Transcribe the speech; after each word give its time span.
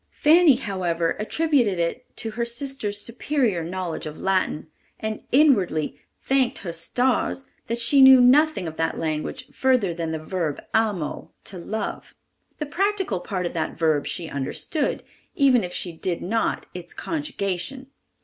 Fanny, 0.09 0.55
however, 0.55 1.15
attributed 1.19 1.77
it 1.77 2.17
to 2.17 2.31
her 2.31 2.43
sister's 2.43 2.99
superior 2.99 3.63
knowledge 3.63 4.07
of 4.07 4.19
Latin, 4.19 4.65
and 4.99 5.23
inwardly 5.31 6.01
"thanked 6.25 6.57
her 6.57 6.73
stars" 6.73 7.45
that 7.67 7.77
she 7.77 8.01
knew 8.01 8.19
nothing 8.19 8.65
of 8.67 8.77
that 8.77 8.97
language 8.97 9.47
further 9.53 9.93
than 9.93 10.11
the 10.11 10.17
verb 10.17 10.59
Amo, 10.73 11.33
to 11.43 11.59
love. 11.59 12.15
The 12.57 12.65
practical 12.65 13.19
part 13.19 13.45
of 13.45 13.53
that 13.53 13.77
verb 13.77 14.07
she 14.07 14.27
understood, 14.27 15.03
even 15.35 15.63
if 15.63 15.71
she 15.71 15.91
did 15.91 16.23
not 16.23 16.65
its 16.73 16.95
conjugation. 16.95 17.91